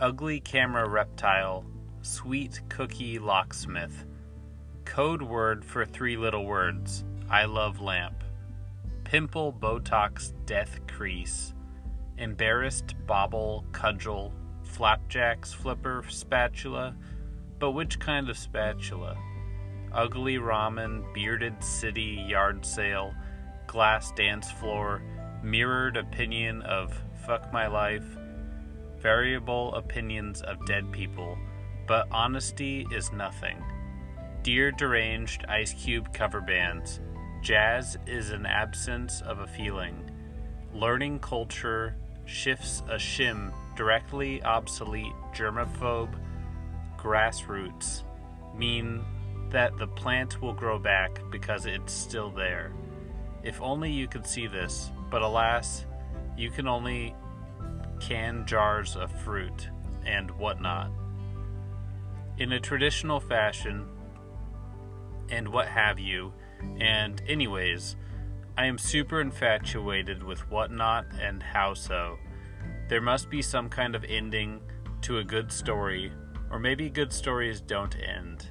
[0.00, 1.64] ugly camera reptile,
[2.02, 4.04] sweet cookie locksmith,
[4.84, 7.04] code word for three little words.
[7.30, 8.22] I love lamp,
[9.04, 11.54] pimple botox death crease,
[12.18, 14.32] embarrassed bobble cudgel,
[14.62, 16.94] flapjacks flipper spatula,
[17.58, 19.16] but which kind of spatula?
[19.92, 23.14] Ugly ramen, bearded city yard sale,
[23.66, 25.02] glass dance floor,
[25.42, 28.04] mirrored opinion of fuck my life,
[29.00, 31.38] variable opinions of dead people,
[31.86, 33.62] but honesty is nothing.
[34.42, 37.00] Dear deranged ice cube cover bands,
[37.42, 40.10] jazz is an absence of a feeling.
[40.72, 41.96] Learning culture
[42.26, 46.14] shifts a shim directly obsolete germaphobe
[46.96, 48.02] grassroots
[48.56, 49.04] mean
[49.50, 52.72] that the plant will grow back because it's still there.
[53.42, 55.86] If only you could see this, but alas,
[56.36, 57.14] you can only
[58.00, 59.68] can jars of fruit
[60.04, 60.90] and whatnot.
[62.38, 63.86] In a traditional fashion,
[65.30, 66.32] and what have you,
[66.78, 67.96] and anyways,
[68.56, 72.18] I am super infatuated with whatnot and how so.
[72.88, 74.60] There must be some kind of ending
[75.02, 76.12] to a good story,
[76.50, 78.48] or maybe good stories don't end.